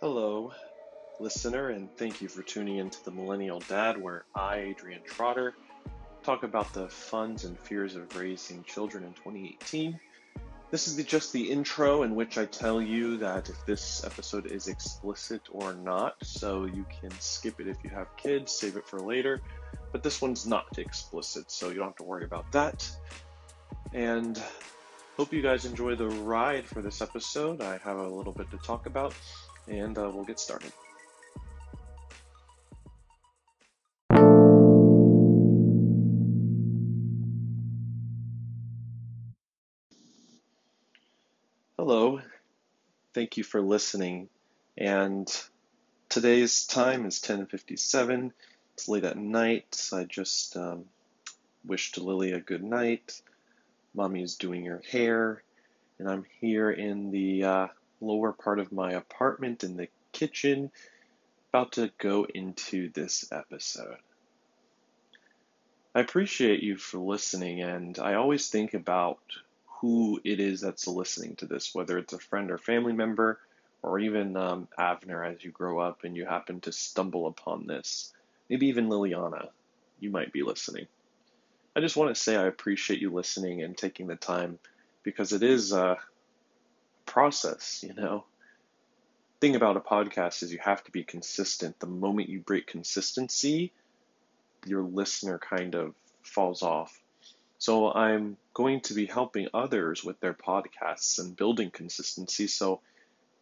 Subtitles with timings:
[0.00, 0.50] Hello,
[1.18, 5.52] listener, and thank you for tuning into the Millennial Dad, where I, Adrian Trotter,
[6.22, 10.00] talk about the funs and fears of raising children in 2018.
[10.70, 14.50] This is the, just the intro in which I tell you that if this episode
[14.50, 18.88] is explicit or not, so you can skip it if you have kids, save it
[18.88, 19.42] for later.
[19.92, 22.90] But this one's not explicit, so you don't have to worry about that.
[23.92, 24.42] And
[25.18, 27.60] hope you guys enjoy the ride for this episode.
[27.60, 29.12] I have a little bit to talk about
[29.70, 30.72] and uh, we'll get started.
[41.78, 42.20] Hello,
[43.14, 44.28] thank you for listening.
[44.76, 45.26] And
[46.08, 48.32] today's time is 10:57.
[48.74, 49.88] It's late at night.
[49.92, 50.84] I just um,
[51.64, 53.22] wished Lily a good night.
[53.94, 55.42] Mommy is doing her hair,
[55.98, 57.66] and I'm here in the uh,
[58.00, 60.70] lower part of my apartment in the kitchen,
[61.52, 63.96] about to go into this episode.
[65.94, 69.18] I appreciate you for listening, and I always think about
[69.80, 73.40] who it is that's listening to this, whether it's a friend or family member,
[73.82, 78.12] or even um, Avner as you grow up and you happen to stumble upon this.
[78.48, 79.48] Maybe even Liliana,
[79.98, 80.86] you might be listening.
[81.74, 84.58] I just want to say I appreciate you listening and taking the time
[85.02, 85.96] because it is uh,
[87.10, 88.24] process, you know.
[89.40, 91.80] Thing about a podcast is you have to be consistent.
[91.80, 93.72] The moment you break consistency,
[94.64, 96.98] your listener kind of falls off.
[97.58, 102.46] So I'm going to be helping others with their podcasts and building consistency.
[102.46, 102.80] So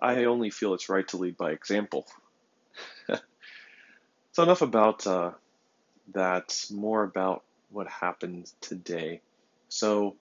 [0.00, 2.06] I only feel it's right to lead by example.
[4.32, 5.32] so enough about uh,
[6.14, 6.64] that.
[6.72, 9.20] More about what happened today.
[9.68, 10.16] So,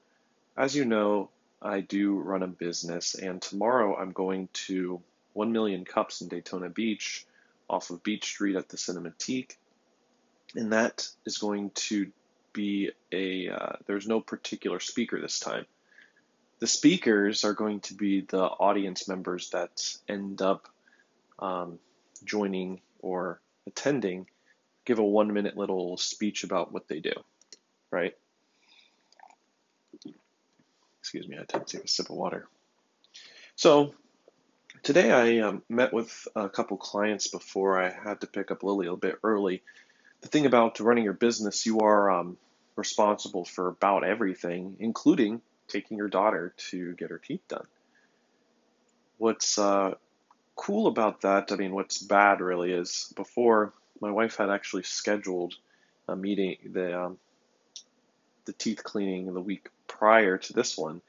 [0.57, 1.29] as you know,
[1.61, 5.01] I do run a business, and tomorrow I'm going to
[5.33, 7.25] 1 Million Cups in Daytona Beach
[7.69, 9.57] off of Beach Street at the Cinematique.
[10.55, 12.11] And that is going to
[12.53, 15.65] be a, uh, there's no particular speaker this time.
[16.59, 20.67] The speakers are going to be the audience members that end up
[21.37, 21.77] um,
[22.23, 24.27] joining or attending,
[24.85, 27.13] give a one minute little speech about what they do,
[27.91, 28.15] right?
[31.07, 32.49] Excuse me, I to take a sip of water.
[33.55, 33.93] So
[34.83, 38.87] today I um, met with a couple clients before I had to pick up Lily
[38.87, 39.63] a bit early.
[40.19, 42.35] The thing about running your business, you are um,
[42.75, 47.67] responsible for about everything, including taking your daughter to get her teeth done.
[49.17, 49.93] What's uh,
[50.57, 55.55] cool about that, I mean, what's bad really is before my wife had actually scheduled
[56.09, 57.17] a meeting, the um,
[58.43, 61.01] the teeth cleaning in the week prior to this one,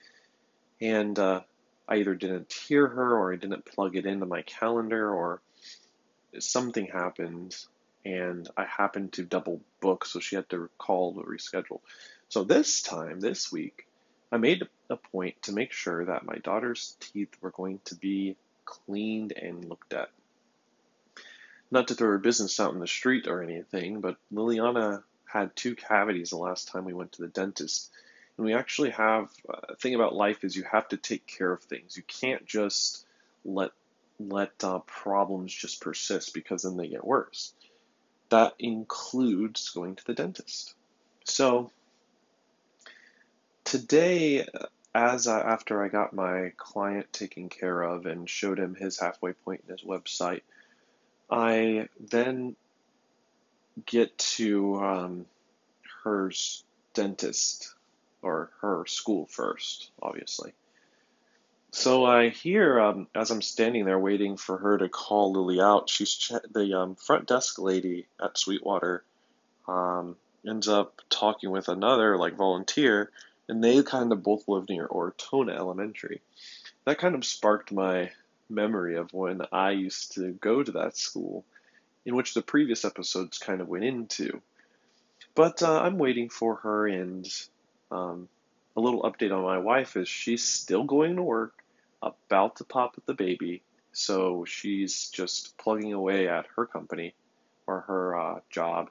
[0.81, 1.41] and uh,
[1.89, 5.41] I either didn't hear her or I didn't plug it into my calendar or
[6.39, 7.57] something happened
[8.05, 11.81] and I happened to double book, so she had to call to reschedule.
[12.29, 13.87] So this time, this week,
[14.31, 18.37] I made a point to make sure that my daughter's teeth were going to be
[18.65, 20.11] cleaned and looked at.
[21.71, 25.75] Not to throw her business out in the street or anything, but Liliana had two
[25.75, 27.91] cavities the last time we went to the dentist,
[28.39, 31.63] and we actually have a thing about life is you have to take care of
[31.65, 31.97] things.
[31.97, 33.05] You can't just
[33.45, 33.73] let
[34.21, 37.53] let uh, problems just persist because then they get worse.
[38.31, 40.75] That includes going to the dentist.
[41.25, 41.71] So
[43.65, 44.47] today,
[44.95, 49.33] as I, after I got my client taken care of and showed him his halfway
[49.33, 50.43] point in his website,
[51.31, 52.57] I then
[53.87, 55.27] get to um,
[56.03, 56.33] her
[56.93, 57.75] dentist
[58.23, 60.53] or her school first, obviously.
[61.71, 65.91] So I hear um, as I'm standing there waiting for her to call Lily out,
[65.91, 69.05] she's ch- the um, front desk lady at Sweetwater
[69.69, 73.11] um, ends up talking with another like volunteer,
[73.49, 76.23] and they kind of both live near Ortona Elementary.
[76.85, 78.11] That kind of sparked my
[78.49, 81.45] memory of when I used to go to that school,
[82.07, 84.41] in which the previous episodes kind of went into.
[85.35, 87.29] But uh, I'm waiting for her, and
[87.91, 88.29] um,
[88.77, 91.65] a little update on my wife is she's still going to work,
[92.03, 93.63] about to pop with the baby,
[93.93, 97.15] so she's just plugging away at her company
[97.67, 98.91] or her uh, job.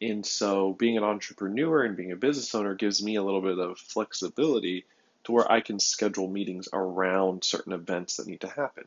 [0.00, 3.58] And so, being an entrepreneur and being a business owner gives me a little bit
[3.58, 4.84] of flexibility
[5.24, 8.84] to where I can schedule meetings around certain events that need to happen.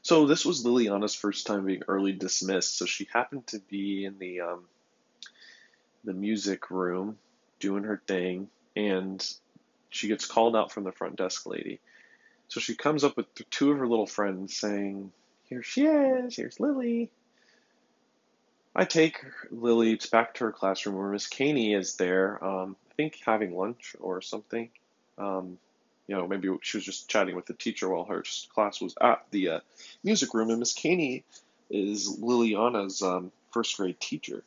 [0.00, 2.78] So, this was Liliana's first time being early dismissed.
[2.78, 4.64] So, she happened to be in the um,
[6.04, 7.18] the music room
[7.60, 9.26] doing her thing, and
[9.90, 11.80] she gets called out from the front desk lady.
[12.48, 15.12] So she comes up with two of her little friends saying,
[15.48, 17.10] Here she is, here's Lily.
[18.76, 23.20] I take Lily back to her classroom where Miss Caney is there, um, I think
[23.24, 24.68] having lunch or something.
[25.16, 25.58] Um,
[26.06, 29.24] you know, maybe she was just chatting with the teacher while her class was at
[29.30, 29.60] the uh,
[30.02, 31.24] music room, and Miss Caney
[31.70, 34.42] is Liliana's um, first grade teacher.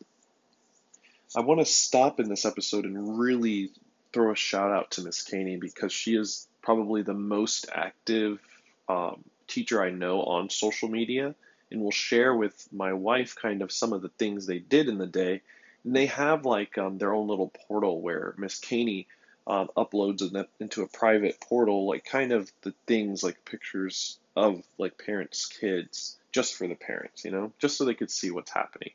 [1.35, 3.71] I want to stop in this episode and really
[4.13, 8.39] throw a shout out to Miss Caney because she is probably the most active
[8.87, 11.35] um, teacher I know on social media
[11.69, 14.97] and will share with my wife kind of some of the things they did in
[14.97, 15.41] the day.
[15.83, 19.07] And they have like um, their own little portal where Miss Caney
[19.45, 20.21] um, uploads
[20.59, 26.17] into a private portal, like kind of the things like pictures of like parents' kids
[26.31, 28.91] just for the parents, you know, just so they could see what's happening.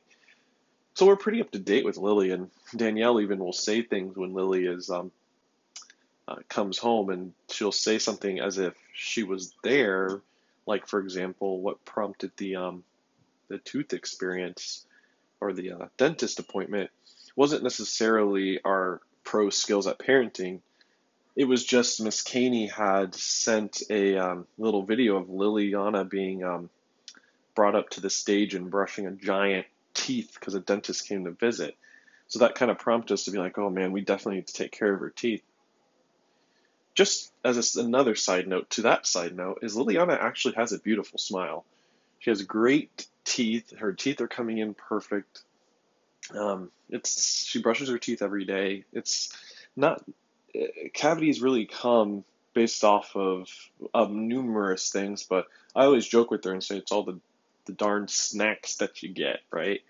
[0.94, 4.34] So we're pretty up to date with Lily, and Danielle even will say things when
[4.34, 5.10] Lily is um,
[6.28, 10.20] uh, comes home, and she'll say something as if she was there.
[10.66, 12.84] Like for example, what prompted the um,
[13.48, 14.86] the tooth experience
[15.40, 16.90] or the uh, dentist appointment
[17.36, 20.60] wasn't necessarily our pro skills at parenting.
[21.34, 26.68] It was just Miss Caney had sent a um, little video of Liliana being um,
[27.54, 31.30] brought up to the stage and brushing a giant teeth because a dentist came to
[31.30, 31.76] visit.
[32.28, 34.54] So that kind of prompted us to be like, oh man, we definitely need to
[34.54, 35.42] take care of her teeth.
[36.94, 40.78] Just as a, another side note to that side note, is Liliana actually has a
[40.78, 41.64] beautiful smile.
[42.18, 43.76] She has great teeth.
[43.76, 45.42] Her teeth are coming in perfect.
[46.34, 48.84] Um, it's she brushes her teeth every day.
[48.92, 49.32] It's
[49.76, 50.02] not
[50.92, 52.24] cavities really come
[52.54, 53.48] based off of,
[53.94, 57.18] of numerous things, but I always joke with her and say it's all the
[57.66, 59.80] the darn snacks that you get, right?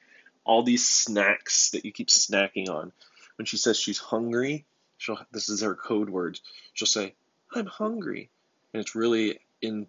[0.44, 2.92] All these snacks that you keep snacking on.
[3.36, 4.64] When she says she's hungry,
[4.98, 6.38] she'll this is her code word.
[6.74, 7.14] She'll say,
[7.54, 8.30] "I'm hungry,"
[8.72, 9.86] and it's really in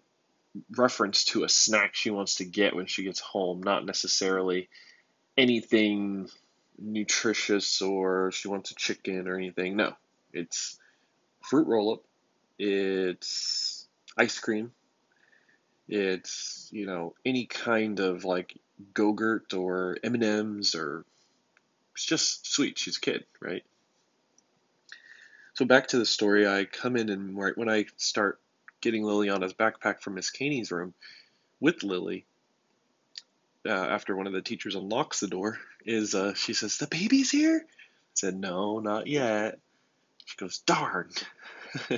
[0.76, 4.68] reference to a snack she wants to get when she gets home, not necessarily
[5.36, 6.28] anything
[6.78, 9.76] nutritious or she wants a chicken or anything.
[9.76, 9.94] No,
[10.32, 10.78] it's
[11.42, 12.02] fruit roll up,
[12.58, 14.72] it's ice cream,
[15.88, 18.56] it's you know any kind of like
[18.92, 21.04] Go-Gurt or M&Ms or
[21.94, 22.78] it's just sweet.
[22.78, 23.64] She's a kid, right?
[25.54, 28.40] So back to the story, I come in and right when I start
[28.80, 30.94] getting Liliana's backpack from Miss Caney's room
[31.60, 32.26] with Lily,
[33.66, 37.30] uh, after one of the teachers unlocks the door, is uh, she says, "The baby's
[37.30, 39.60] here." I said, "No, not yet."
[40.26, 41.10] She goes, "Darn."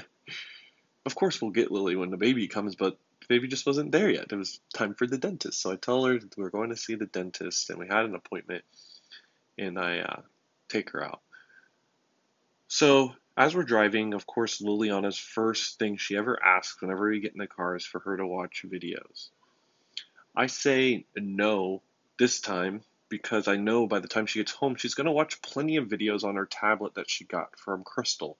[1.07, 4.27] of course, we'll get Lily when the baby comes, but baby just wasn't there yet.
[4.31, 5.61] It was time for the dentist.
[5.61, 8.15] So I tell her we are going to see the dentist and we had an
[8.15, 8.65] appointment
[9.59, 10.21] and I uh,
[10.69, 11.21] take her out.
[12.69, 17.33] So as we're driving, of course, Liliana's first thing she ever asks whenever we get
[17.33, 19.29] in the car is for her to watch videos.
[20.35, 21.83] I say no
[22.19, 25.41] this time because I know by the time she gets home, she's going to watch
[25.43, 28.37] plenty of videos on her tablet that she got from Crystal.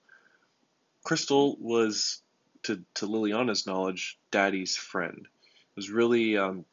[1.03, 2.21] Crystal was
[2.63, 5.19] to to Liliana's knowledge, Daddy's friend.
[5.21, 6.65] It was really um,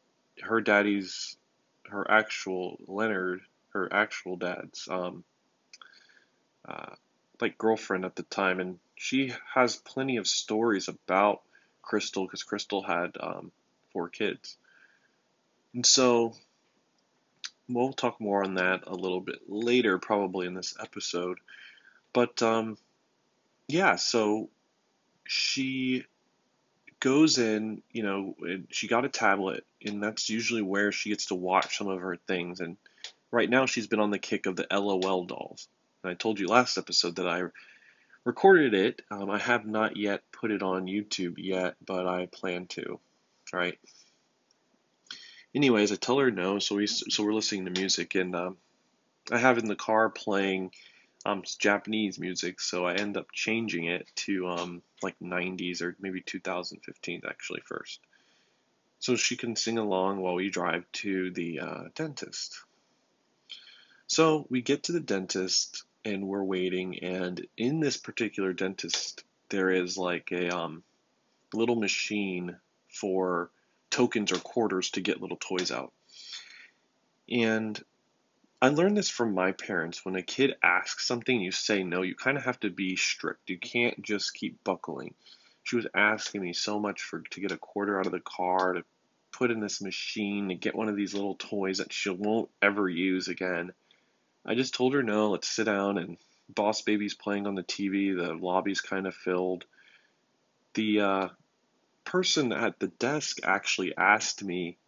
[0.42, 1.36] her daddy's,
[1.88, 3.40] her actual Leonard,
[3.70, 5.25] her actual dad's um,
[6.66, 6.94] uh,
[7.40, 11.42] like girlfriend at the time, and she has plenty of stories about
[11.82, 13.52] Crystal because Crystal had um,
[13.92, 14.56] four kids,
[15.75, 16.35] and so
[17.68, 21.38] we'll talk more on that a little bit later, probably in this episode.
[22.12, 22.78] But um,
[23.68, 24.49] yeah, so
[25.26, 26.04] she
[27.00, 28.35] goes in, you know,
[28.71, 32.16] she got a tablet, and that's usually where she gets to watch some of her
[32.16, 32.61] things.
[32.61, 32.76] And
[33.31, 35.69] right now, she's been on the kick of the LOL dolls.
[36.02, 37.45] And I told you last episode that I
[38.25, 39.02] recorded it.
[39.11, 42.99] Um, I have not yet put it on YouTube yet, but I plan to.
[43.52, 43.78] Right.
[45.54, 48.57] Anyways, I tell her no, so we so we're listening to music, and um,
[49.31, 50.73] I have in the car playing
[51.25, 56.21] um, Japanese music, so I end up changing it to um, like 90s or maybe
[56.21, 58.00] 2015 actually first.
[58.99, 62.61] So she can sing along while we drive to the uh, dentist.
[64.07, 69.71] So we get to the dentist and we're waiting, and in this particular dentist, there
[69.71, 70.83] is like a um,
[71.54, 72.57] little machine
[72.90, 73.50] for
[73.90, 75.93] tokens or quarters to get little toys out.
[77.31, 77.83] And
[78.64, 80.06] I learned this from my parents.
[80.06, 82.00] When a kid asks something, you say no.
[82.00, 83.50] You kind of have to be strict.
[83.50, 85.12] You can't just keep buckling.
[85.64, 88.73] She was asking me so much for to get a quarter out of the car
[88.73, 88.85] to
[89.33, 92.88] put in this machine to get one of these little toys that she won't ever
[92.88, 93.71] use again.
[94.47, 95.33] I just told her no.
[95.33, 96.16] Let's sit down and
[96.49, 98.16] Boss Baby's playing on the TV.
[98.16, 99.66] The lobby's kind of filled.
[100.73, 101.28] The uh,
[102.06, 104.78] person at the desk actually asked me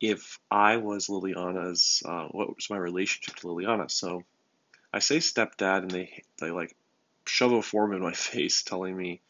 [0.00, 3.90] if I was Liliana's, uh, what was my relationship to Liliana.
[3.90, 4.24] So
[4.92, 6.74] I say stepdad, and they they like
[7.26, 9.20] shove a form in my face telling me,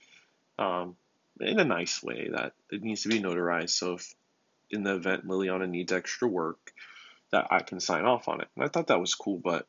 [0.58, 0.96] um,
[1.40, 3.70] in a nice way, that it needs to be notarized.
[3.70, 4.14] So if
[4.70, 6.72] in the event Liliana needs extra work,
[7.30, 8.48] that I can sign off on it.
[8.56, 9.66] And I thought that was cool, but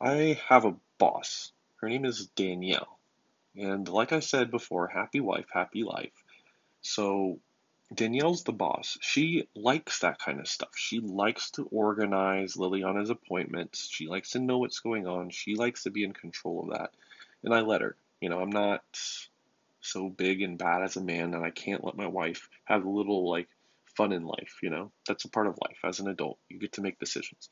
[0.00, 1.52] I have a boss.
[1.80, 2.98] Her name is Danielle.
[3.56, 6.12] And like I said before, happy wife, happy life.
[6.82, 7.40] So
[7.94, 8.98] Danielle's the boss.
[9.00, 10.76] She likes that kind of stuff.
[10.76, 13.88] She likes to organize Liliana's appointments.
[13.90, 15.30] She likes to know what's going on.
[15.30, 16.90] She likes to be in control of that.
[17.42, 17.96] And I let her.
[18.20, 18.82] You know, I'm not
[19.80, 22.90] so big and bad as a man that I can't let my wife have a
[22.90, 23.48] little like
[23.96, 24.92] fun in life, you know?
[25.06, 26.38] That's a part of life as an adult.
[26.48, 27.48] You get to make decisions.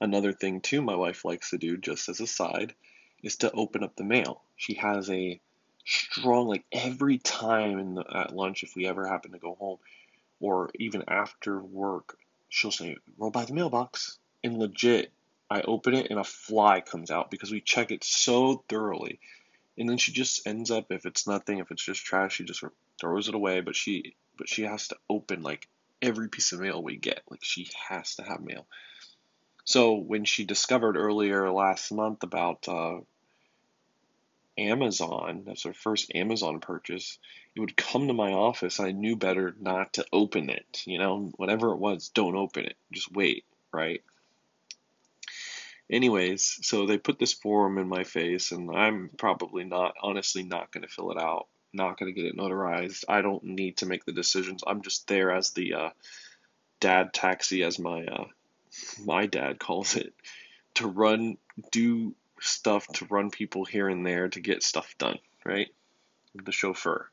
[0.00, 2.74] Another thing too my wife likes to do just as a side
[3.22, 4.42] is to open up the mail.
[4.56, 5.40] She has a
[5.84, 9.78] strong like every time in the, at lunch if we ever happen to go home
[10.40, 12.16] or even after work
[12.48, 14.18] she'll say roll by the mailbox.
[14.44, 15.12] And legit
[15.50, 19.20] i open it and a fly comes out because we check it so thoroughly.
[19.78, 22.62] And then she just ends up if it's nothing if it's just trash she just
[23.00, 23.60] throws it away.
[23.60, 25.68] But she but she has to open like
[26.00, 27.22] every piece of mail we get.
[27.30, 28.66] Like she has to have mail.
[29.64, 32.98] So when she discovered earlier last month about uh,
[34.58, 37.18] Amazon, that's her first Amazon purchase,
[37.54, 38.80] it would come to my office.
[38.80, 40.82] I knew better not to open it.
[40.86, 42.76] You know, whatever it was, don't open it.
[42.92, 44.02] Just wait, right?
[45.90, 50.70] Anyways, so they put this form in my face, and I'm probably not, honestly, not
[50.72, 53.04] going to fill it out, not going to get it notarized.
[53.08, 54.62] I don't need to make the decisions.
[54.66, 55.90] I'm just there as the uh,
[56.80, 58.24] dad taxi, as my uh,
[59.04, 60.14] my dad calls it,
[60.74, 61.36] to run,
[61.70, 65.68] do stuff to run people here and there to get stuff done, right?
[66.34, 67.10] The chauffeur.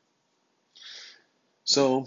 [1.64, 2.06] So,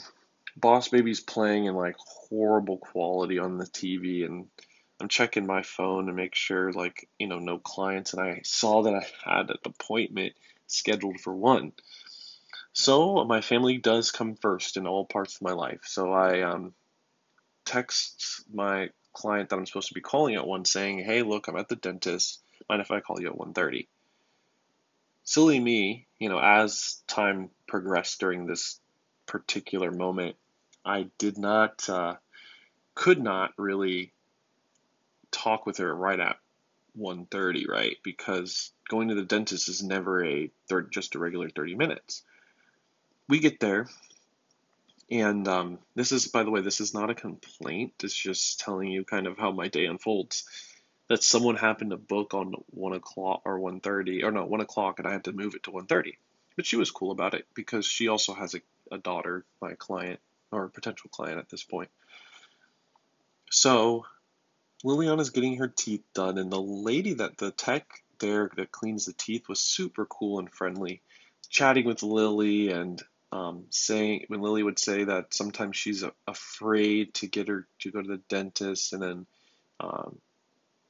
[0.56, 4.48] Boss Baby's playing in like horrible quality on the TV, and
[5.00, 8.84] I'm checking my phone to make sure, like, you know, no clients, and I saw
[8.84, 10.34] that I had an appointment
[10.68, 11.74] scheduled for one.
[12.74, 15.82] So, my family does come first in all parts of my life.
[15.84, 16.74] So, I um,
[17.66, 21.58] text my client that I'm supposed to be calling at one saying, hey, look, I'm
[21.58, 23.88] at the dentist Mind if I call you at 1.30?
[25.24, 28.80] Silly me, you know, as time progressed during this
[29.26, 30.36] particular moment,
[30.86, 32.16] I did not, uh,
[32.94, 34.12] could not really
[35.32, 36.38] talk with her right at
[36.98, 37.98] 1.30, right?
[38.04, 40.52] Because going to the dentist is never a
[40.92, 42.24] just a regular 30 minutes.
[43.30, 43.88] We get there,
[45.10, 47.94] and um, this is, by the way, this is not a complaint.
[48.04, 50.44] It's just telling you kind of how my day unfolds
[51.10, 55.00] that someone happened to book on one o'clock or one thirty or no one o'clock,
[55.00, 56.18] and I had to move it to one thirty.
[56.56, 60.20] But she was cool about it because she also has a, a daughter, my client
[60.52, 61.90] or potential client at this point.
[63.50, 64.06] So
[64.84, 69.14] Liliana's getting her teeth done, and the lady that the tech there that cleans the
[69.14, 71.02] teeth was super cool and friendly,
[71.50, 77.28] chatting with Lily and um, saying when Lily would say that sometimes she's afraid to
[77.28, 79.26] get her to go to the dentist, and then
[79.80, 80.20] um,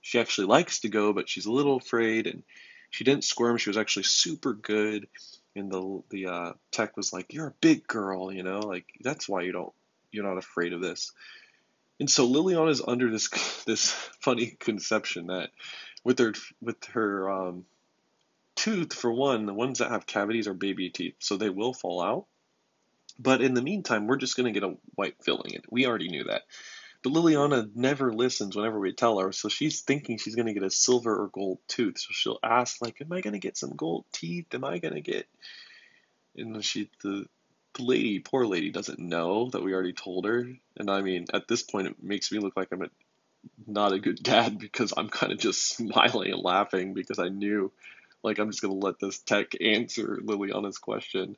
[0.03, 2.43] she actually likes to go, but she's a little afraid, and
[2.91, 3.57] she didn't squirm.
[3.57, 5.07] She was actually super good,
[5.55, 9.27] and the the uh, tech was like, "You're a big girl, you know, like that's
[9.27, 9.73] why you don't
[10.11, 11.11] you're not afraid of this."
[11.99, 15.49] And so Liliana is under this this funny conception that
[16.03, 17.65] with her with her um,
[18.55, 22.01] tooth, for one, the ones that have cavities are baby teeth, so they will fall
[22.01, 22.25] out.
[23.17, 25.51] But in the meantime, we're just going to get a white filling.
[25.69, 26.41] We already knew that.
[27.03, 30.63] But Liliana never listens whenever we tell her, so she's thinking she's going to get
[30.63, 31.99] a silver or gold tooth.
[31.99, 34.53] So she'll ask, like, "Am I going to get some gold teeth?
[34.53, 35.27] Am I going to get?"
[36.37, 37.25] And she, the,
[37.75, 40.47] the lady, poor lady, doesn't know that we already told her.
[40.77, 42.89] And I mean, at this point, it makes me look like I'm a,
[43.67, 47.71] not a good dad because I'm kind of just smiling and laughing because I knew,
[48.23, 51.35] like, I'm just going to let this tech answer Liliana's question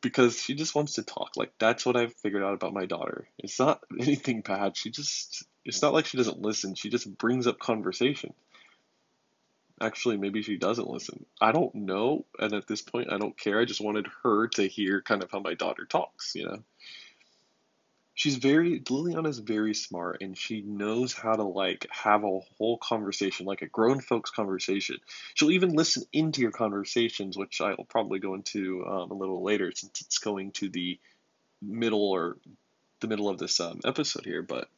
[0.00, 1.36] because she just wants to talk.
[1.36, 3.28] Like that's what I've figured out about my daughter.
[3.38, 4.76] It's not anything bad.
[4.76, 6.74] She just it's not like she doesn't listen.
[6.74, 8.32] She just brings up conversation.
[9.80, 11.24] Actually, maybe she doesn't listen.
[11.40, 13.60] I don't know, and at this point I don't care.
[13.60, 16.62] I just wanted her to hear kind of how my daughter talks, you know
[18.18, 23.46] she's very Liliana's very smart and she knows how to like have a whole conversation,
[23.46, 24.96] like a grown folks conversation.
[25.34, 29.70] She'll even listen into your conversations, which I'll probably go into um, a little later
[29.72, 30.98] since it's going to the
[31.62, 32.36] middle or
[32.98, 34.42] the middle of this um, episode here.
[34.42, 34.68] But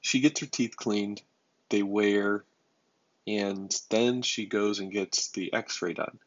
[0.00, 1.22] she gets her teeth cleaned,
[1.70, 2.42] they wear,
[3.28, 6.18] and then she goes and gets the X-ray done.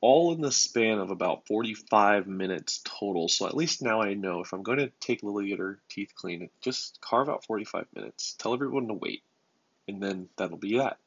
[0.00, 3.28] All in the span of about 45 minutes total.
[3.28, 6.12] So at least now I know if I'm going to take Lily get her teeth
[6.14, 8.34] clean, just carve out 45 minutes.
[8.38, 9.22] Tell everyone to wait,
[9.86, 10.98] and then that'll be that.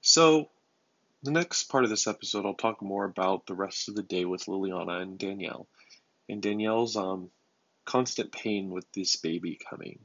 [0.00, 0.50] So,
[1.22, 4.26] the next part of this episode, I'll talk more about the rest of the day
[4.26, 5.66] with Liliana and Danielle,
[6.28, 7.30] and Danielle's um,
[7.86, 10.00] constant pain with this baby coming.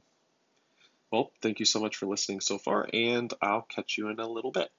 [1.10, 4.26] Well, thank you so much for listening so far, and I'll catch you in a
[4.26, 4.70] little bit.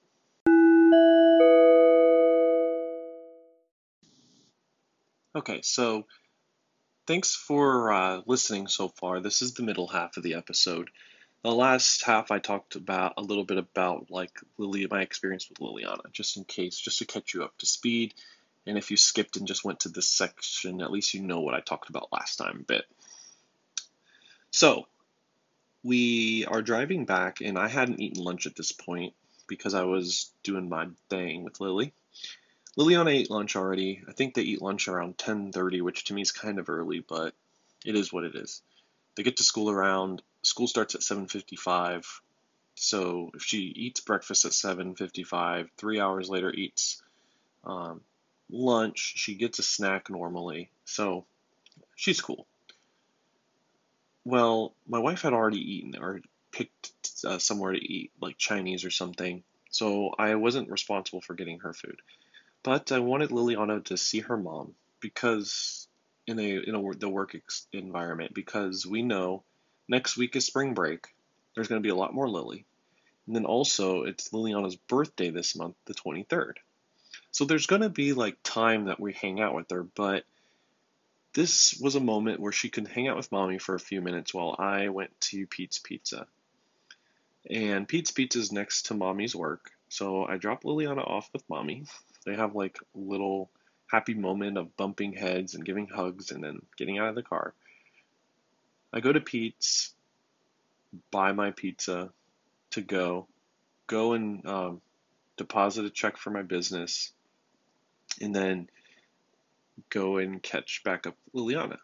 [5.34, 6.04] Okay, so
[7.06, 9.20] thanks for uh, listening so far.
[9.20, 10.90] This is the middle half of the episode.
[11.42, 15.58] The last half I talked about a little bit about like Lily, my experience with
[15.58, 18.12] Liliana, just in case, just to catch you up to speed.
[18.66, 21.54] And if you skipped and just went to this section, at least you know what
[21.54, 22.84] I talked about last time a bit.
[24.50, 24.86] So
[25.82, 29.14] we are driving back, and I hadn't eaten lunch at this point
[29.48, 31.94] because I was doing my thing with Lily.
[32.76, 34.02] Liliana ate lunch already.
[34.08, 37.34] I think they eat lunch around 10:30, which to me is kind of early, but
[37.84, 38.62] it is what it is.
[39.14, 42.22] They get to school around school starts at 7:55.
[42.74, 47.02] So if she eats breakfast at 7:55, three hours later eats
[47.64, 48.00] um,
[48.50, 50.70] lunch, she gets a snack normally.
[50.86, 51.26] So
[51.94, 52.46] she's cool.
[54.24, 56.92] Well, my wife had already eaten or picked
[57.24, 59.42] uh, somewhere to eat, like Chinese or something.
[59.70, 62.00] So I wasn't responsible for getting her food.
[62.62, 65.88] But I wanted Liliana to see her mom because
[66.26, 69.42] in a in a the work ex- environment because we know
[69.88, 71.06] next week is spring break.
[71.54, 72.64] There's going to be a lot more Lily.
[73.26, 76.54] And then also it's Liliana's birthday this month, the 23rd.
[77.30, 80.24] So there's going to be like time that we hang out with her, but
[81.34, 84.34] this was a moment where she could hang out with mommy for a few minutes
[84.34, 86.26] while I went to Pete's Pizza.
[87.50, 89.70] And Pete's Pizza is next to mommy's work.
[89.88, 91.86] So I dropped Liliana off with mommy
[92.24, 93.50] they have like little
[93.90, 97.52] happy moment of bumping heads and giving hugs and then getting out of the car.
[98.92, 99.94] I go to Pete's,
[101.10, 102.10] buy my pizza
[102.70, 103.26] to go,
[103.86, 104.80] go and um,
[105.36, 107.12] deposit a check for my business,
[108.20, 108.68] and then
[109.90, 111.78] go and catch back up with Liliana.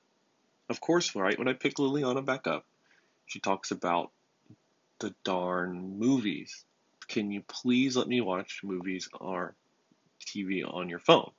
[0.68, 2.66] Of course, right when I pick Liliana back up,
[3.26, 4.10] she talks about
[4.98, 6.64] the darn movies.
[7.06, 9.54] Can you please let me watch movies or
[10.28, 11.30] TV on your phone?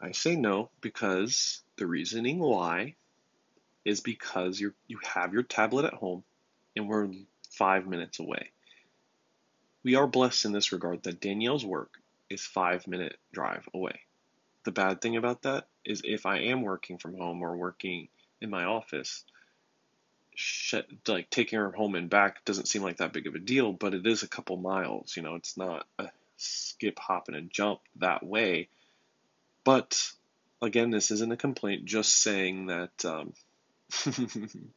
[0.00, 2.94] I say no because the reasoning why
[3.84, 6.24] is because you you have your tablet at home
[6.76, 7.08] and we're
[7.50, 8.50] five minutes away.
[9.82, 11.94] We are blessed in this regard that Danielle's work
[12.28, 14.00] is five minute drive away.
[14.64, 18.08] The bad thing about that is if I am working from home or working
[18.40, 19.24] in my office,
[21.08, 23.94] like taking her home and back doesn't seem like that big of a deal, but
[23.94, 25.16] it is a couple miles.
[25.16, 26.08] You know, it's not a
[26.40, 28.68] skip, hop, and a jump that way.
[29.64, 30.10] But
[30.62, 33.32] again, this isn't a complaint, just saying that um,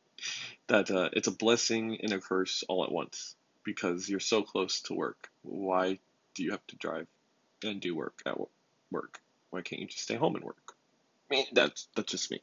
[0.67, 4.81] that uh, it's a blessing and a curse all at once because you're so close
[4.81, 5.29] to work.
[5.41, 5.99] Why
[6.35, 7.07] do you have to drive
[7.63, 8.37] and do work at
[8.91, 9.19] work?
[9.49, 10.73] Why can't you just stay home and work?
[11.29, 12.41] I mean, that's that's just me.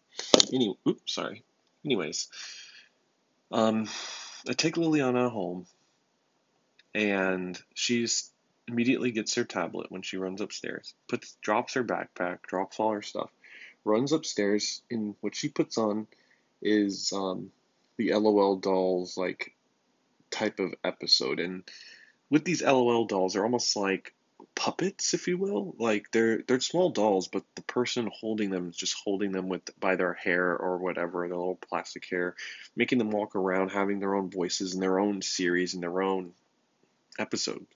[0.52, 1.44] Anyway, oops, sorry.
[1.84, 2.28] Anyways,
[3.52, 3.88] um,
[4.48, 5.66] I take Liliana home,
[6.94, 8.30] and she's
[8.70, 13.02] immediately gets her tablet when she runs upstairs, puts drops her backpack, drops all her
[13.02, 13.30] stuff,
[13.84, 16.06] runs upstairs, and what she puts on
[16.62, 17.50] is um,
[17.96, 19.54] the LOL dolls like
[20.30, 21.40] type of episode.
[21.40, 21.64] And
[22.30, 24.14] with these LOL dolls, they're almost like
[24.54, 25.74] puppets, if you will.
[25.78, 29.62] Like they're they're small dolls, but the person holding them is just holding them with
[29.80, 32.36] by their hair or whatever, their little plastic hair,
[32.76, 36.32] making them walk around, having their own voices and their own series and their own
[37.18, 37.66] episode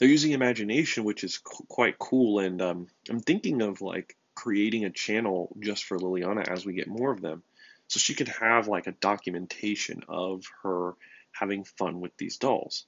[0.00, 2.40] they're using imagination, which is quite cool.
[2.40, 6.88] And um, I'm thinking of like creating a channel just for Liliana as we get
[6.88, 7.42] more of them,
[7.86, 10.94] so she could have like a documentation of her
[11.32, 12.86] having fun with these dolls.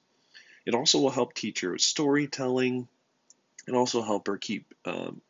[0.65, 2.87] It also will help teach her storytelling,
[3.67, 5.21] and also help her keep um,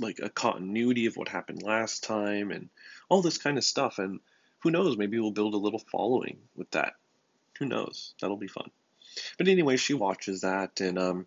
[0.00, 2.68] like a continuity of what happened last time and
[3.08, 3.98] all this kind of stuff.
[3.98, 4.20] And
[4.60, 6.94] who knows, maybe we'll build a little following with that.
[7.58, 8.14] Who knows?
[8.20, 8.70] That'll be fun.
[9.38, 11.26] But anyway, she watches that, and um,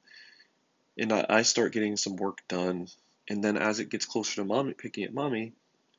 [0.97, 2.87] and I, I start getting some work done.
[3.29, 5.53] And then as it gets closer to mommy picking at mommy,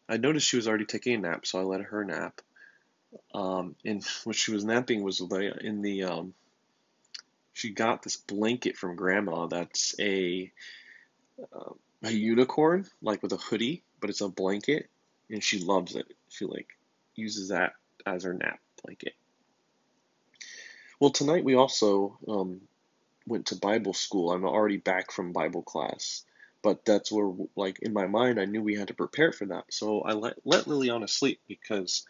[0.09, 2.40] I noticed she was already taking a nap, so I let her nap.
[3.35, 6.35] Um, and when she was napping was in the um,
[7.53, 10.51] she got this blanket from grandma that's a
[11.53, 11.72] uh,
[12.05, 14.88] a unicorn like with a hoodie, but it's a blanket,
[15.31, 16.07] and she loves it.
[16.29, 16.68] She like
[17.14, 17.72] uses that
[18.07, 19.14] as her nap blanket.
[21.01, 22.61] Well, tonight we also um,
[23.27, 24.33] went to Bible school.
[24.33, 26.25] I'm already back from Bible class.
[26.61, 29.67] But that's where, like, in my mind, I knew we had to prepare for that.
[29.71, 32.05] So I let, let Liliana sleep because,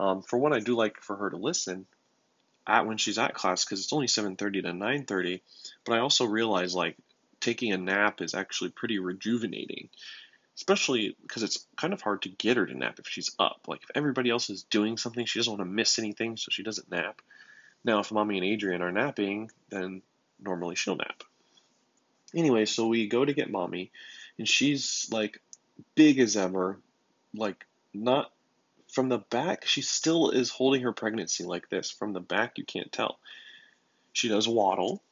[0.00, 1.86] um, for one, I do like for her to listen
[2.66, 5.40] at when she's at class because it's only 7.30 to 9.30.
[5.84, 6.96] But I also realize, like,
[7.40, 9.90] taking a nap is actually pretty rejuvenating
[10.56, 13.62] especially because it's kind of hard to get her to nap if she's up.
[13.66, 16.62] Like if everybody else is doing something, she doesn't want to miss anything, so she
[16.62, 17.20] doesn't nap.
[17.84, 20.02] Now, if mommy and Adrian are napping, then
[20.40, 21.22] normally she'll nap.
[22.34, 23.92] Anyway, so we go to get mommy,
[24.38, 25.40] and she's like
[25.94, 26.78] big as ever,
[27.34, 28.32] like not
[28.88, 29.66] from the back.
[29.66, 31.90] She still is holding her pregnancy like this.
[31.90, 33.18] From the back, you can't tell.
[34.12, 35.02] She does waddle,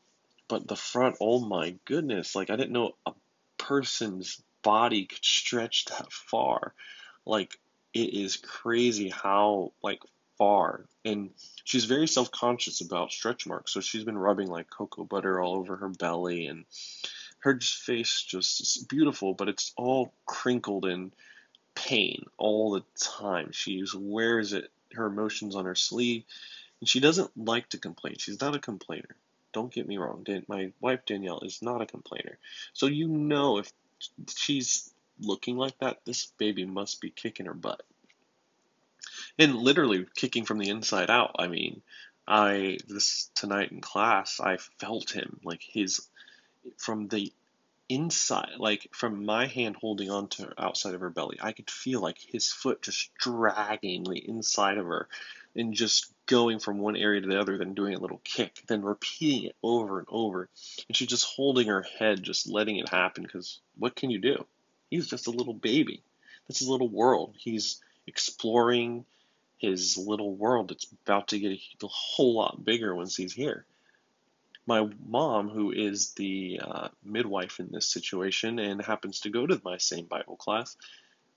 [0.48, 2.34] but the front, oh my goodness!
[2.34, 3.12] Like I didn't know a
[3.58, 6.74] person's body could stretch that far.
[7.26, 7.58] Like
[7.92, 10.00] it is crazy how like
[10.38, 10.84] far.
[11.04, 11.30] And
[11.64, 15.54] she's very self conscious about stretch marks, so she's been rubbing like cocoa butter all
[15.54, 16.64] over her belly and
[17.42, 21.12] her face just is beautiful, but it's all crinkled in
[21.74, 23.50] pain all the time.
[23.50, 26.22] She wears it her emotions on her sleeve,
[26.80, 28.16] and she doesn't like to complain.
[28.18, 29.16] She's not a complainer.
[29.52, 30.24] Don't get me wrong.
[30.48, 32.38] My wife Danielle is not a complainer.
[32.72, 33.72] So you know if
[34.36, 37.82] she's looking like that, this baby must be kicking her butt.
[39.38, 41.36] And literally kicking from the inside out.
[41.38, 41.82] I mean,
[42.26, 46.06] I this tonight in class, I felt him like his
[46.76, 47.32] from the
[47.88, 52.18] inside, like from my hand holding onto outside of her belly, I could feel like
[52.18, 55.08] his foot just dragging the inside of her
[55.54, 58.82] and just going from one area to the other, then doing a little kick, then
[58.82, 60.48] repeating it over and over.
[60.88, 64.46] And she's just holding her head, just letting it happen because what can you do?
[64.90, 66.02] He's just a little baby.
[66.48, 67.34] This is a little world.
[67.36, 69.04] He's exploring
[69.62, 70.72] his little world.
[70.72, 73.64] It's about to get a whole lot bigger once he's here.
[74.66, 79.60] My mom, who is the uh, midwife in this situation and happens to go to
[79.64, 80.76] my same Bible class,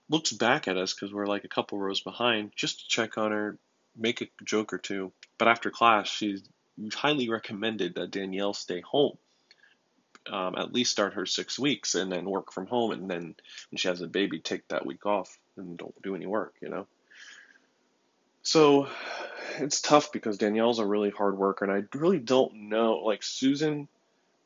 [0.10, 3.32] looks back at us because we're like a couple rows behind just to check on
[3.32, 3.58] her,
[3.96, 5.12] make a joke or two.
[5.38, 6.40] But after class, she
[6.94, 9.18] highly recommended that Danielle stay home.
[10.28, 12.90] Um, at least start her six weeks and then work from home.
[12.92, 13.36] And then
[13.70, 16.70] when she has a baby, take that week off and don't do any work, you
[16.70, 16.88] know?
[18.46, 18.88] So
[19.58, 21.66] it's tough because Danielle's a really hard worker.
[21.66, 22.98] And I really don't know.
[22.98, 23.88] Like, Susan,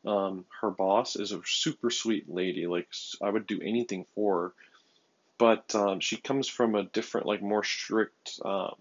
[0.05, 2.65] um, her boss, is a super sweet lady.
[2.65, 2.87] Like,
[3.21, 4.53] I would do anything for her.
[5.37, 8.75] But um, she comes from a different, like, more strict um,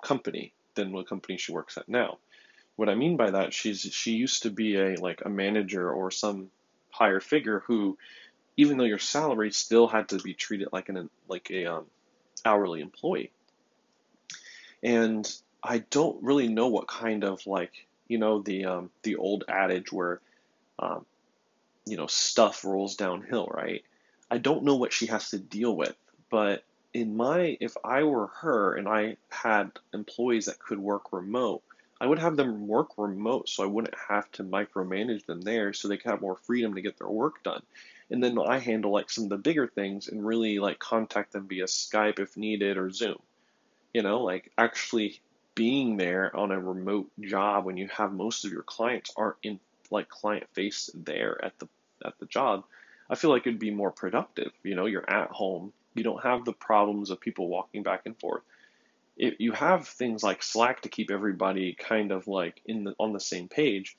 [0.00, 2.18] company than the company she works at now.
[2.76, 6.10] What I mean by that, she's she used to be a like a manager or
[6.10, 6.50] some
[6.90, 7.98] higher figure who,
[8.56, 11.84] even though your salary still had to be treated like an like a um,
[12.44, 13.30] hourly employee.
[14.82, 15.30] And
[15.62, 19.92] I don't really know what kind of like you know the um, the old adage
[19.92, 20.20] where,
[20.78, 21.06] um,
[21.86, 23.84] you know, stuff rolls downhill, right?
[24.30, 25.94] I don't know what she has to deal with,
[26.30, 26.64] but
[26.94, 31.62] in my if I were her and I had employees that could work remote,
[32.00, 35.88] I would have them work remote so I wouldn't have to micromanage them there so
[35.88, 37.62] they could have more freedom to get their work done.
[38.10, 41.48] And then I handle like some of the bigger things and really like contact them
[41.48, 43.18] via Skype if needed or Zoom.
[43.92, 45.20] You know, like actually
[45.54, 49.60] being there on a remote job when you have most of your clients aren't in
[49.90, 51.68] like client face there at the
[52.04, 52.64] at the job,
[53.10, 54.52] I feel like it'd be more productive.
[54.62, 58.18] You know, you're at home, you don't have the problems of people walking back and
[58.18, 58.42] forth.
[59.16, 63.12] It, you have things like Slack to keep everybody kind of like in the, on
[63.12, 63.96] the same page,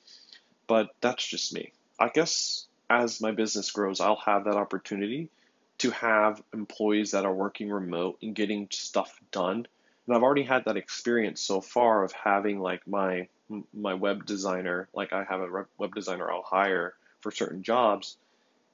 [0.66, 1.72] but that's just me.
[1.98, 5.30] I guess as my business grows, I'll have that opportunity
[5.78, 9.66] to have employees that are working remote and getting stuff done.
[10.06, 13.28] And I've already had that experience so far of having like my
[13.72, 18.16] my web designer, like I have a web designer I'll hire for certain jobs,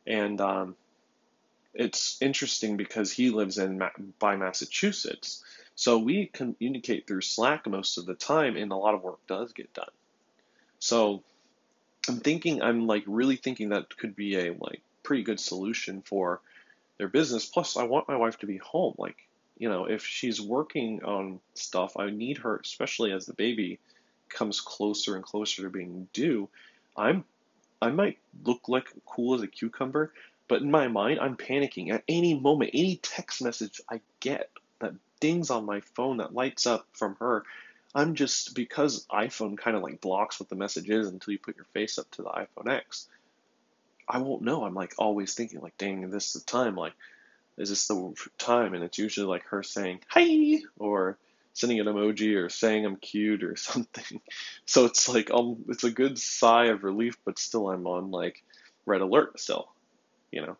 [0.06, 0.76] and um,
[1.74, 3.82] it's interesting because he lives in
[4.18, 5.44] by Massachusetts.
[5.74, 9.52] So we communicate through Slack most of the time, and a lot of work does
[9.52, 9.90] get done.
[10.78, 11.22] So
[12.08, 16.40] I'm thinking, I'm like really thinking that could be a like pretty good solution for
[16.98, 17.46] their business.
[17.46, 18.94] Plus, I want my wife to be home.
[18.98, 19.16] Like,
[19.60, 23.78] you know, if she's working on stuff, I need her, especially as the baby
[24.30, 26.48] comes closer and closer to being due.
[26.96, 27.24] I'm,
[27.82, 30.14] I might look like cool as a cucumber,
[30.48, 34.94] but in my mind, I'm panicking at any moment, any text message I get that
[35.20, 37.44] dings on my phone that lights up from her.
[37.94, 41.56] I'm just because iPhone kind of like blocks what the message is until you put
[41.56, 43.08] your face up to the iPhone X.
[44.08, 44.64] I won't know.
[44.64, 46.76] I'm like always thinking like, dang, this is the time.
[46.76, 46.94] Like,
[47.60, 48.74] is this the time?
[48.74, 51.18] And it's usually like her saying, "Hi," or
[51.52, 54.20] sending an emoji or saying I'm cute or something.
[54.64, 58.42] So it's like um it's a good sigh of relief, but still I'm on like
[58.86, 59.68] red alert still,
[60.32, 60.56] you know.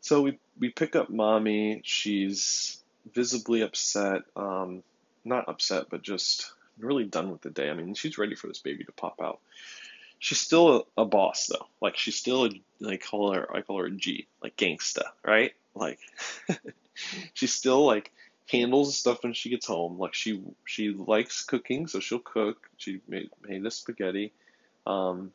[0.00, 1.82] So we we pick up mommy.
[1.84, 2.82] She's
[3.14, 4.22] visibly upset.
[4.34, 4.82] Um,
[5.24, 7.70] not upset, but just really done with the day.
[7.70, 9.38] I mean, she's ready for this baby to pop out.
[10.20, 11.66] She's still a, a boss though.
[11.80, 12.50] Like she's still a
[12.86, 15.52] I call her I call her a G, like gangsta, right?
[15.74, 15.98] Like
[17.34, 18.12] she still like
[18.46, 19.98] handles stuff when she gets home.
[19.98, 22.68] Like she she likes cooking, so she'll cook.
[22.76, 24.32] She made made the spaghetti.
[24.86, 25.32] Um,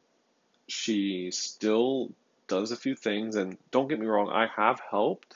[0.68, 2.12] she still
[2.48, 5.36] does a few things, and don't get me wrong, I have helped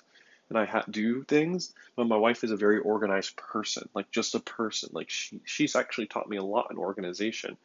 [0.49, 4.35] and I ha- do things, but my wife is a very organized person, like just
[4.35, 4.89] a person.
[4.91, 7.57] Like she she's actually taught me a lot in organization,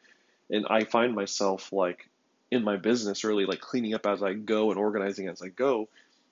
[0.49, 2.09] and I find myself like
[2.51, 5.89] in my business really like cleaning up as I go and organizing as I go.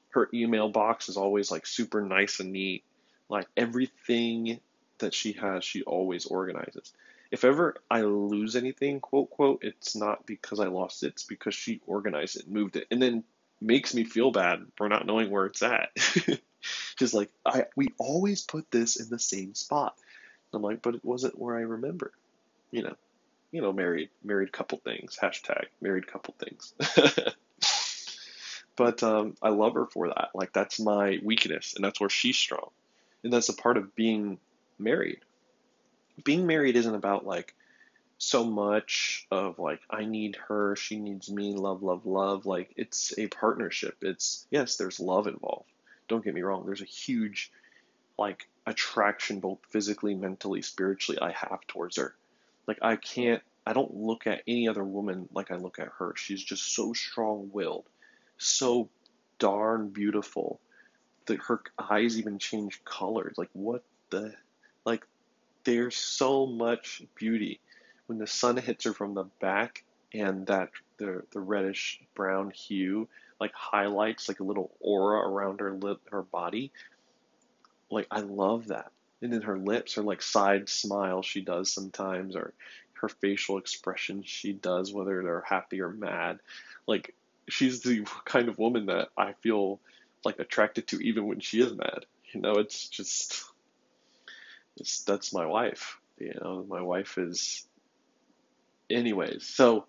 [0.10, 2.84] Her email box is always like super nice and neat.
[3.30, 4.60] Like everything
[5.00, 6.94] that she has, she always organizes.
[7.32, 11.56] If ever I lose anything, quote, quote, it's not because I lost it, it's because
[11.56, 13.24] she organized it, moved it, and then
[13.60, 15.90] makes me feel bad for not knowing where it's at.
[16.98, 19.96] Just like, I, we always put this in the same spot.
[20.54, 22.12] I'm like, but it wasn't where I remember.
[22.70, 22.96] You know,
[23.54, 26.74] you know, married, married couple things, hashtag married couple things.
[28.76, 30.32] but um, I love her for that.
[30.34, 32.72] Like, that's my weakness, and that's where she's strong.
[33.24, 34.40] And that's a part of being
[34.78, 35.20] married
[36.22, 37.54] being married isn't about like
[38.18, 42.46] so much of like I need her, she needs me, love, love, love.
[42.46, 43.98] Like it's a partnership.
[44.02, 45.70] It's yes, there's love involved.
[46.08, 46.66] Don't get me wrong.
[46.66, 47.52] There's a huge
[48.18, 52.16] like attraction both physically, mentally, spiritually I have towards her.
[52.68, 56.14] Like I can't I don't look at any other woman like I look at her.
[56.16, 57.86] She's just so strong-willed,
[58.38, 58.90] so
[59.40, 60.60] darn beautiful.
[61.28, 63.36] That her eyes even change colors.
[63.38, 64.34] Like what the
[64.86, 65.06] like
[65.64, 67.60] there's so much beauty
[68.08, 73.08] when the sun hits her from the back and that the the reddish brown hue
[73.40, 76.72] like highlights like a little aura around her lip her body
[77.90, 78.92] like i love that
[79.24, 82.54] and then her lips are like side smile she does sometimes or
[82.94, 86.40] her facial expressions she does whether they're happy or mad
[86.88, 87.16] like
[87.50, 89.80] she's the kind of woman that i feel
[90.24, 93.44] like attracted to even when she is mad you know it's just
[94.78, 96.00] it's, that's my wife.
[96.18, 97.68] You know, my wife is.
[98.90, 99.86] Anyways, so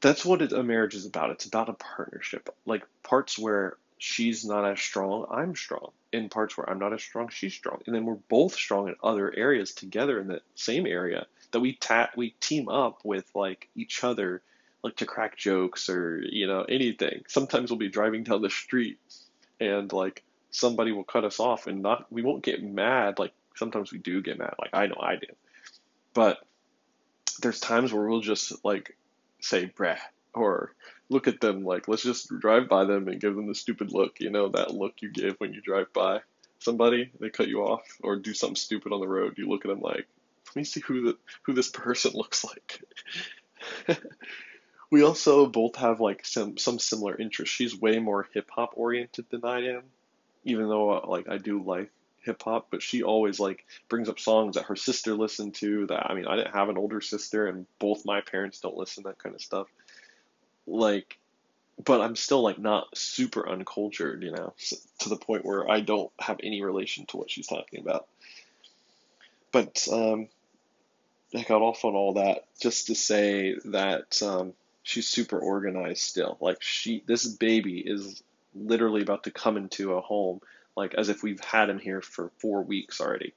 [0.00, 1.30] that's what a marriage is about.
[1.30, 2.54] It's about a partnership.
[2.66, 5.90] Like parts where she's not as strong, I'm strong.
[6.12, 7.80] In parts where I'm not as strong, she's strong.
[7.86, 11.74] And then we're both strong in other areas together in the same area that we
[11.74, 14.42] ta- we team up with like each other
[14.82, 17.24] like to crack jokes or you know anything.
[17.26, 18.98] Sometimes we'll be driving down the street
[19.60, 23.92] and like somebody will cut us off and not we won't get mad like sometimes
[23.92, 24.54] we do get mad.
[24.60, 25.26] Like I know I do.
[26.12, 26.38] But
[27.40, 28.96] there's times where we'll just like
[29.40, 29.98] say bruh
[30.34, 30.72] or
[31.10, 34.20] look at them like let's just drive by them and give them the stupid look,
[34.20, 36.20] you know, that look you give when you drive by
[36.58, 39.68] somebody, they cut you off or do something stupid on the road, you look at
[39.68, 40.06] them like,
[40.48, 42.82] let me see who the who this person looks like.
[44.90, 47.54] we also both have like some some similar interests.
[47.54, 49.82] She's way more hip hop oriented than I am,
[50.44, 51.90] even though uh, like I do like
[52.22, 55.86] hip hop, but she always like brings up songs that her sister listened to.
[55.86, 59.02] That I mean, I didn't have an older sister, and both my parents don't listen
[59.04, 59.66] to that kind of stuff.
[60.66, 61.18] Like,
[61.82, 64.54] but I'm still like not super uncultured, you know,
[65.00, 68.06] to the point where I don't have any relation to what she's talking about.
[69.52, 70.28] But um,
[71.34, 76.38] I got off on all that just to say that um, she's super organized still.
[76.40, 78.22] Like she, this baby is
[78.54, 80.40] literally about to come into a home
[80.76, 83.32] like as if we've had him here for four weeks already.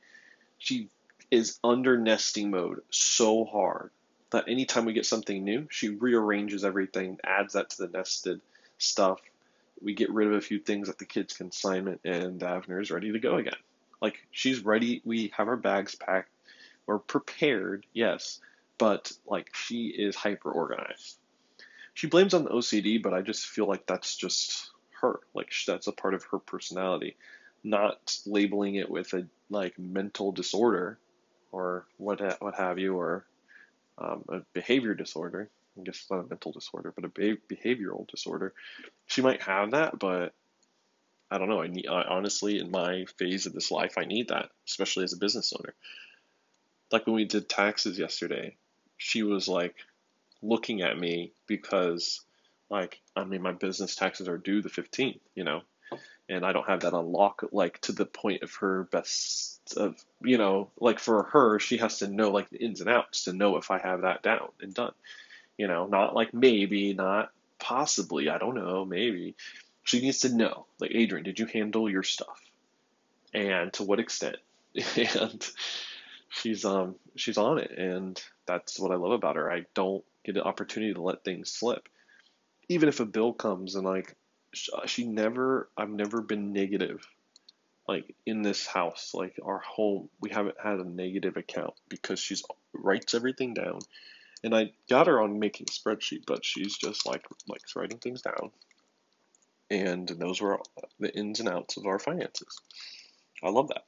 [0.58, 0.90] She
[1.30, 3.92] is under nesting mode so hard
[4.32, 8.42] that anytime we get something new, she rearranges everything, adds that to the nested
[8.78, 9.20] stuff.
[9.82, 13.12] We get rid of a few things at the kids' consignment, and Avner is ready
[13.12, 13.56] to go again.
[14.02, 15.02] Like she's ready.
[15.06, 16.30] We have our bags packed.
[16.86, 18.40] We're prepared, yes,
[18.78, 21.18] but like she is hyper organized.
[21.94, 25.20] She blames on the OCD, but I just feel like that's just her.
[25.34, 27.16] Like that's a part of her personality,
[27.64, 30.98] not labeling it with a like mental disorder
[31.52, 33.26] or what what have you, or
[33.98, 35.50] um, a behavior disorder.
[35.78, 38.54] I guess it's not a mental disorder, but a be- behavioral disorder.
[39.06, 40.34] She might have that, but
[41.30, 41.62] I don't know.
[41.62, 45.14] I need I, honestly in my phase of this life, I need that, especially as
[45.14, 45.74] a business owner.
[46.92, 48.56] Like when we did taxes yesterday,
[48.98, 49.76] she was like
[50.42, 52.22] looking at me because
[52.70, 55.62] like I mean my business taxes are due the 15th, you know.
[56.30, 59.96] And I don't have that on lock like to the point of her best of
[60.22, 63.34] you know like for her she has to know like the ins and outs to
[63.34, 64.94] know if I have that down and done.
[65.58, 69.36] You know, not like maybe, not possibly, I don't know, maybe.
[69.84, 72.40] She needs to know, like Adrian, did you handle your stuff?
[73.34, 74.38] And to what extent?
[74.96, 75.50] and
[76.30, 79.52] she's um she's on it and that's what I love about her.
[79.52, 81.90] I don't get an opportunity to let things slip.
[82.70, 84.16] Even if a bill comes and like
[84.74, 87.06] Uh, she never I've never been negative
[87.88, 89.12] like in this house.
[89.14, 93.80] Like our home we haven't had a negative account because she's writes everything down.
[94.44, 98.22] And I got her on making a spreadsheet but she's just like likes writing things
[98.22, 98.52] down.
[99.70, 100.60] And those were
[101.00, 102.62] the ins and outs of our finances.
[103.44, 103.86] I love that.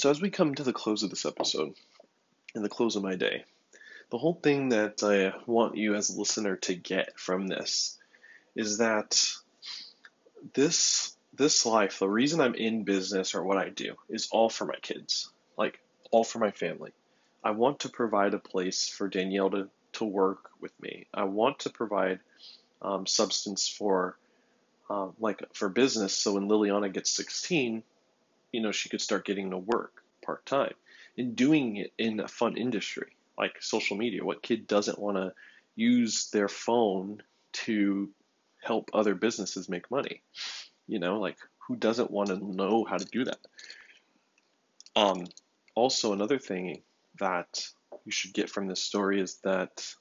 [0.00, 1.74] So as we come to the close of this episode
[2.54, 3.44] and the close of my day
[4.10, 7.98] the whole thing that I want you as a listener to get from this
[8.54, 9.20] is that
[10.54, 14.66] this this life, the reason I'm in business or what I do is all for
[14.66, 15.80] my kids, like
[16.12, 16.92] all for my family.
[17.42, 21.06] I want to provide a place for Danielle to, to work with me.
[21.12, 22.20] I want to provide
[22.80, 24.16] um, substance for
[24.88, 26.14] uh, like for business.
[26.14, 27.82] So when Liliana gets 16,
[28.52, 30.74] you know, she could start getting to work part time
[31.18, 34.24] and doing it in a fun industry like social media.
[34.24, 35.32] What kid doesn't want to
[35.76, 38.10] use their phone to
[38.62, 40.22] help other businesses make money?
[40.86, 43.38] You know, like who doesn't want to know how to do that?
[44.96, 45.26] Um,
[45.74, 46.82] also, another thing
[47.18, 47.68] that
[48.04, 49.94] you should get from this story is that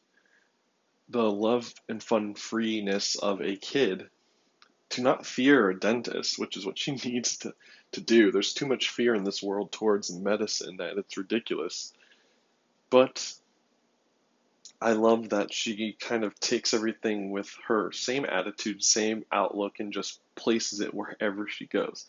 [1.10, 4.10] the love and fun freeness of a kid
[4.90, 7.54] to not fear a dentist, which is what she needs to,
[7.94, 8.32] to do.
[8.32, 11.94] There's too much fear in this world towards medicine that it's ridiculous.
[12.94, 13.34] But
[14.80, 19.92] I love that she kind of takes everything with her same attitude, same outlook, and
[19.92, 22.06] just places it wherever she goes.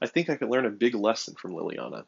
[0.00, 2.04] I think I could learn a big lesson from Liliana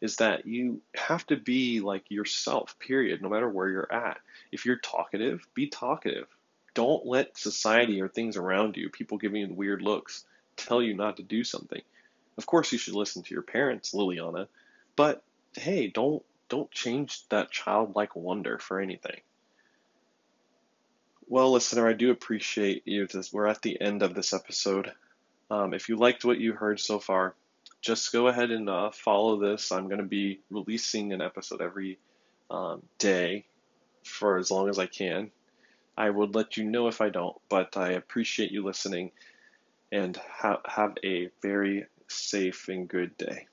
[0.00, 4.20] is that you have to be like yourself, period, no matter where you're at.
[4.52, 6.28] If you're talkative, be talkative.
[6.74, 10.24] Don't let society or things around you, people giving you weird looks,
[10.56, 11.82] tell you not to do something.
[12.38, 14.46] Of course, you should listen to your parents, Liliana,
[14.94, 15.24] but
[15.56, 19.22] hey, don't don't change that childlike wonder for anything.
[21.26, 23.08] Well, listener, I do appreciate you.
[23.32, 24.92] We're at the end of this episode.
[25.50, 27.34] Um, if you liked what you heard so far,
[27.80, 29.72] just go ahead and uh, follow this.
[29.72, 31.98] I'm going to be releasing an episode every
[32.50, 33.46] um, day
[34.04, 35.30] for as long as I can.
[35.96, 39.12] I would let you know if I don't, but I appreciate you listening
[39.90, 43.46] and ha- have a very safe and good day.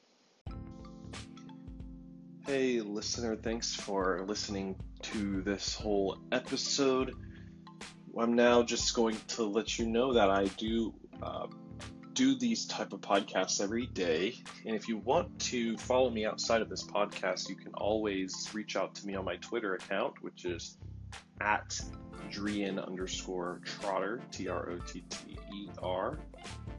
[2.49, 7.13] Hey, listener, thanks for listening to this whole episode.
[8.19, 11.45] I'm now just going to let you know that I do uh,
[12.13, 14.33] do these type of podcasts every day.
[14.65, 18.75] And if you want to follow me outside of this podcast, you can always reach
[18.75, 20.79] out to me on my Twitter account, which is
[21.41, 21.79] at
[22.31, 26.17] Drian underscore Trotter, T R O T T E R.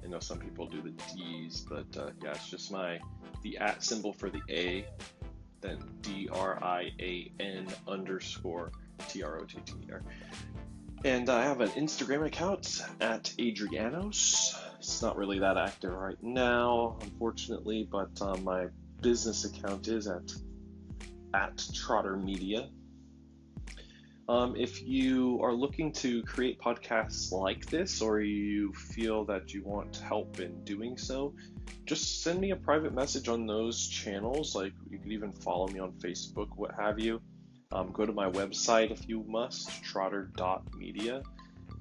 [0.04, 2.98] I know some people do the D's, but uh, yeah, it's just my
[3.44, 4.84] the at symbol for the A
[5.60, 8.72] then D R I A N underscore
[9.08, 10.02] T R O T T E R.
[11.04, 14.54] And I have an Instagram account at Adrianos.
[14.78, 18.66] It's not really that active right now, unfortunately, but uh, my
[19.00, 20.30] business account is at
[21.32, 22.68] at Trotter Media.
[24.28, 29.64] Um, if you are looking to create podcasts like this, or you feel that you
[29.64, 31.34] want help in doing so,
[31.86, 34.54] just send me a private message on those channels.
[34.54, 37.20] Like you could even follow me on Facebook, what have you.
[37.72, 41.22] Um, go to my website if you must, trotter.media,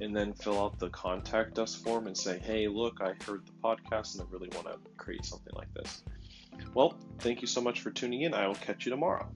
[0.02, 3.52] and then fill out the contact us form and say, hey, look, I heard the
[3.63, 6.04] podcast and I really want to create something like this.
[6.73, 8.34] Well, thank you so much for tuning in.
[8.34, 9.28] I will catch you tomorrow.